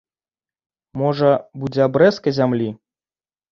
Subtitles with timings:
[1.01, 1.29] Можа,
[1.65, 2.69] будзе абрэзка зямлі?